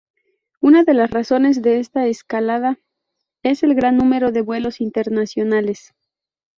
[0.61, 2.79] Una de las razones de esta escalada
[3.43, 5.93] es el gran número de vuelos internacionales.